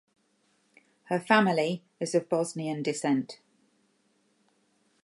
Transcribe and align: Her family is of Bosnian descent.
Her 1.09 1.19
family 1.19 1.83
is 1.99 2.15
of 2.15 2.27
Bosnian 2.27 2.81
descent. 2.81 3.39